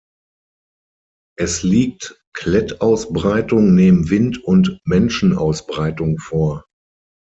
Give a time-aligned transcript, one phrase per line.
[1.37, 6.65] Es liegt Klettausbreitung neben Wind- und Menschenausbreitung vor.